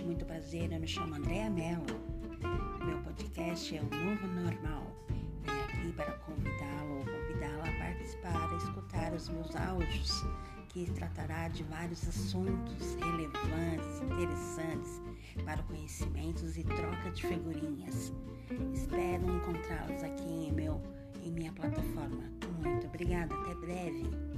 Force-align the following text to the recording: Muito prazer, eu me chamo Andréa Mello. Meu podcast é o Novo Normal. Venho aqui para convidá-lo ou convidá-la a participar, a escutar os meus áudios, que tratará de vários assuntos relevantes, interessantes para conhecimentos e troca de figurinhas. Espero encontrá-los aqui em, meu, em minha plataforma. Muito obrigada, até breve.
Muito 0.00 0.24
prazer, 0.24 0.72
eu 0.72 0.80
me 0.80 0.88
chamo 0.88 1.14
Andréa 1.14 1.50
Mello. 1.50 1.84
Meu 2.84 2.98
podcast 3.02 3.76
é 3.76 3.80
o 3.80 3.84
Novo 3.84 4.26
Normal. 4.26 4.86
Venho 5.44 5.64
aqui 5.64 5.92
para 5.92 6.12
convidá-lo 6.12 6.98
ou 6.98 7.04
convidá-la 7.04 7.68
a 7.68 7.78
participar, 7.78 8.52
a 8.52 8.56
escutar 8.56 9.12
os 9.12 9.28
meus 9.28 9.54
áudios, 9.54 10.24
que 10.70 10.90
tratará 10.92 11.48
de 11.48 11.62
vários 11.64 12.08
assuntos 12.08 12.94
relevantes, 12.94 14.00
interessantes 14.00 15.02
para 15.44 15.62
conhecimentos 15.64 16.56
e 16.56 16.64
troca 16.64 17.10
de 17.10 17.26
figurinhas. 17.26 18.12
Espero 18.72 19.30
encontrá-los 19.30 20.02
aqui 20.02 20.46
em, 20.48 20.52
meu, 20.52 20.80
em 21.22 21.30
minha 21.30 21.52
plataforma. 21.52 22.24
Muito 22.64 22.86
obrigada, 22.86 23.34
até 23.34 23.54
breve. 23.56 24.31